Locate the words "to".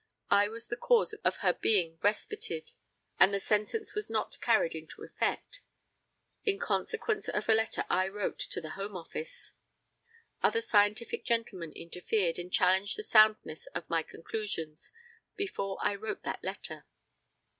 8.39-8.59